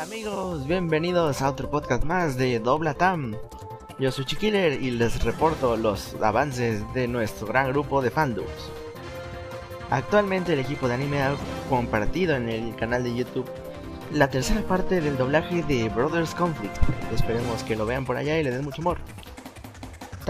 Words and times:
Amigos, 0.00 0.66
bienvenidos 0.66 1.42
a 1.42 1.50
otro 1.50 1.68
podcast 1.68 2.04
más 2.04 2.38
de 2.38 2.58
Dobla 2.58 2.94
Tam. 2.94 3.36
Yo 3.98 4.10
soy 4.10 4.24
Chiquiller 4.24 4.80
y 4.80 4.92
les 4.92 5.22
reporto 5.22 5.76
los 5.76 6.14
avances 6.22 6.82
de 6.94 7.06
nuestro 7.06 7.46
gran 7.46 7.68
grupo 7.68 8.00
de 8.00 8.10
fandoms. 8.10 8.48
Actualmente 9.90 10.54
el 10.54 10.60
equipo 10.60 10.88
de 10.88 10.94
anime 10.94 11.22
ha 11.22 11.34
compartido 11.68 12.34
en 12.34 12.48
el 12.48 12.74
canal 12.76 13.04
de 13.04 13.14
YouTube 13.14 13.44
la 14.10 14.30
tercera 14.30 14.62
parte 14.62 15.02
del 15.02 15.18
doblaje 15.18 15.62
de 15.64 15.90
Brothers 15.90 16.34
Conflict. 16.34 16.78
Esperemos 17.12 17.62
que 17.62 17.76
lo 17.76 17.84
vean 17.84 18.06
por 18.06 18.16
allá 18.16 18.38
y 18.38 18.42
le 18.42 18.52
den 18.52 18.64
mucho 18.64 18.80
amor. 18.80 18.96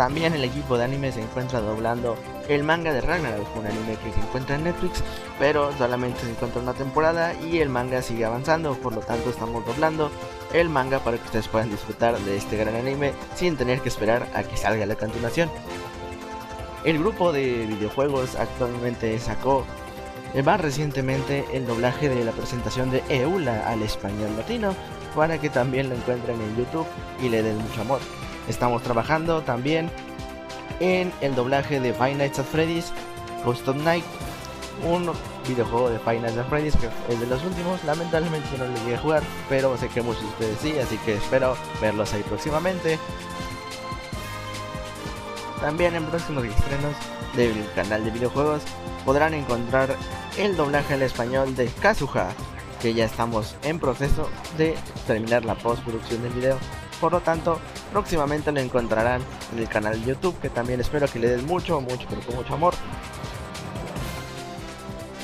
También 0.01 0.33
el 0.33 0.45
equipo 0.45 0.79
de 0.79 0.85
anime 0.85 1.13
se 1.13 1.21
encuentra 1.21 1.61
doblando 1.61 2.17
el 2.49 2.63
manga 2.63 2.91
de 2.91 3.03
Ragnarok, 3.03 3.55
un 3.55 3.67
anime 3.67 3.99
que 4.03 4.11
se 4.11 4.19
encuentra 4.19 4.57
en 4.57 4.65
Netflix, 4.65 5.05
pero 5.39 5.77
solamente 5.77 6.21
se 6.21 6.31
encuentra 6.31 6.63
una 6.63 6.73
temporada 6.73 7.35
y 7.35 7.59
el 7.59 7.69
manga 7.69 8.01
sigue 8.01 8.25
avanzando, 8.25 8.73
por 8.77 8.95
lo 8.95 9.03
tanto 9.03 9.29
estamos 9.29 9.63
doblando 9.67 10.11
el 10.55 10.71
manga 10.71 11.01
para 11.01 11.19
que 11.19 11.25
ustedes 11.25 11.49
puedan 11.49 11.71
disfrutar 11.71 12.19
de 12.19 12.39
este 12.39 12.57
gran 12.57 12.77
anime 12.77 13.13
sin 13.35 13.59
tener 13.59 13.83
que 13.83 13.91
esperar 13.91 14.27
a 14.33 14.43
que 14.43 14.57
salga 14.57 14.87
la 14.87 14.97
continuación. 14.97 15.51
El 16.83 16.99
grupo 16.99 17.31
de 17.31 17.67
videojuegos 17.67 18.37
actualmente 18.37 19.19
sacó 19.19 19.67
eh, 20.33 20.43
más 20.43 20.63
recientemente 20.63 21.45
el 21.53 21.67
doblaje 21.67 22.09
de 22.09 22.25
la 22.25 22.33
presentación 22.33 22.91
de 22.91 23.03
Eula 23.11 23.69
al 23.69 23.83
español 23.83 24.35
latino 24.35 24.75
para 25.15 25.37
que 25.37 25.51
también 25.51 25.91
lo 25.91 25.95
encuentren 25.95 26.41
en 26.41 26.57
YouTube 26.57 26.87
y 27.23 27.29
le 27.29 27.43
den 27.43 27.59
mucho 27.59 27.83
amor. 27.83 28.01
Estamos 28.51 28.83
trabajando 28.83 29.43
también 29.43 29.89
en 30.81 31.13
el 31.21 31.37
doblaje 31.37 31.79
de 31.79 31.95
Five 31.95 32.17
Nights 32.17 32.41
at 32.41 32.45
Freddy's 32.47 32.93
Ghost 33.45 33.67
of 33.69 33.77
Night, 33.77 34.05
un 34.85 35.09
videojuego 35.47 35.89
de 35.89 36.01
Five 36.01 36.19
Nights 36.19 36.37
at 36.37 36.49
Freddy's 36.49 36.75
que 36.77 36.89
es 37.13 37.21
de 37.21 37.27
los 37.29 37.45
últimos. 37.45 37.83
Lamentablemente 37.85 38.49
no 38.59 38.67
lo 38.67 38.75
llegué 38.75 38.97
a 38.97 38.99
jugar, 38.99 39.23
pero 39.49 39.77
sé 39.77 39.87
que 39.89 40.03
muchos 40.03 40.23
de 40.23 40.29
ustedes 40.31 40.59
sí, 40.61 40.79
así 40.81 40.99
que 40.99 41.15
espero 41.15 41.57
verlos 41.81 42.13
ahí 42.13 42.25
próximamente. 42.25 42.99
También 45.61 45.95
en 45.95 46.05
próximos 46.07 46.45
estrenos 46.45 46.97
del 47.37 47.55
canal 47.77 48.05
de 48.05 48.11
videojuegos 48.11 48.63
podrán 49.05 49.33
encontrar 49.33 49.95
el 50.37 50.57
doblaje 50.57 50.95
al 50.95 51.03
español 51.03 51.55
de 51.55 51.67
Kazuha, 51.67 52.31
que 52.83 52.95
ya 52.95 53.05
estamos 53.05 53.55
en 53.63 53.79
proceso 53.79 54.29
de 54.59 54.75
terminar 55.07 55.45
la 55.45 55.55
postproducción 55.55 56.21
del 56.23 56.33
video. 56.33 56.59
Por 57.01 57.13
lo 57.13 57.21
tanto, 57.21 57.59
próximamente 57.93 58.53
lo 58.53 58.61
encontrarán 58.61 59.23
en 59.53 59.59
el 59.59 59.69
canal 59.69 60.01
de 60.01 60.09
YouTube, 60.09 60.39
que 60.41 60.51
también 60.51 60.81
espero 60.81 61.09
que 61.09 61.19
le 61.19 61.29
den 61.29 61.47
mucho, 61.47 61.81
mucho, 61.81 62.07
pero 62.09 62.21
mucho 62.37 62.55
amor. 62.55 62.75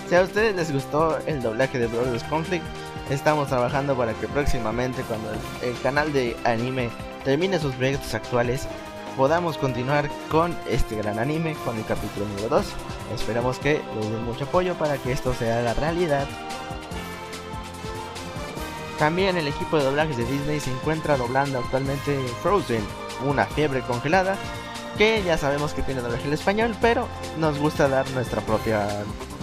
Si 0.08 0.14
a 0.14 0.22
ustedes 0.22 0.54
les 0.54 0.72
gustó 0.72 1.18
el 1.26 1.42
doblaje 1.42 1.78
de 1.78 1.88
Brothers 1.88 2.22
Conflict, 2.24 2.64
estamos 3.10 3.48
trabajando 3.48 3.96
para 3.96 4.14
que 4.14 4.28
próximamente, 4.28 5.02
cuando 5.02 5.30
el, 5.32 5.68
el 5.68 5.80
canal 5.80 6.12
de 6.12 6.36
anime 6.44 6.90
termine 7.24 7.58
sus 7.58 7.74
proyectos 7.74 8.14
actuales, 8.14 8.68
podamos 9.16 9.56
continuar 9.58 10.08
con 10.30 10.56
este 10.68 10.96
gran 10.96 11.18
anime, 11.18 11.56
con 11.64 11.76
el 11.76 11.84
capítulo 11.84 12.26
número 12.26 12.48
2. 12.50 12.66
Esperamos 13.14 13.58
que 13.58 13.80
les 13.96 14.10
den 14.10 14.24
mucho 14.24 14.44
apoyo 14.44 14.74
para 14.74 14.96
que 14.98 15.12
esto 15.12 15.34
sea 15.34 15.62
la 15.62 15.74
realidad. 15.74 16.26
También 18.98 19.36
el 19.36 19.48
equipo 19.48 19.76
de 19.76 19.84
doblajes 19.84 20.16
de 20.16 20.24
Disney 20.24 20.58
se 20.60 20.70
encuentra 20.70 21.16
doblando 21.16 21.58
actualmente 21.58 22.18
Frozen, 22.42 22.82
una 23.26 23.44
fiebre 23.44 23.82
congelada, 23.82 24.36
que 24.96 25.22
ya 25.22 25.36
sabemos 25.36 25.74
que 25.74 25.82
tiene 25.82 26.00
doblaje 26.00 26.26
en 26.26 26.32
español, 26.32 26.74
pero 26.80 27.06
nos 27.38 27.58
gusta 27.58 27.88
dar 27.88 28.08
nuestra 28.12 28.40
propia 28.40 28.88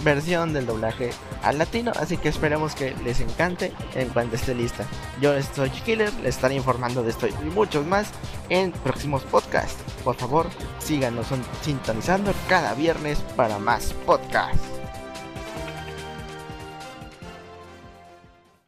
versión 0.02 0.52
del 0.52 0.66
doblaje 0.66 1.10
al 1.42 1.58
latino, 1.58 1.92
así 1.98 2.16
que 2.16 2.28
esperemos 2.28 2.74
que 2.74 2.94
les 3.04 3.20
encante 3.20 3.72
en 3.94 4.08
cuanto 4.08 4.36
esté 4.36 4.54
lista. 4.54 4.84
Yo 5.20 5.32
soy 5.54 5.70
Killer, 5.70 6.12
les 6.14 6.34
estaré 6.34 6.56
informando 6.56 7.02
de 7.02 7.10
esto 7.10 7.26
y 7.28 7.32
muchos 7.54 7.86
más 7.86 8.08
en 8.48 8.72
próximos 8.72 9.22
podcasts. 9.22 9.82
Por 10.02 10.16
favor, 10.16 10.48
síganos 10.78 11.26
sintonizando 11.62 12.32
cada 12.48 12.74
viernes 12.74 13.18
para 13.36 13.58
más 13.58 13.94
podcasts. 14.04 14.83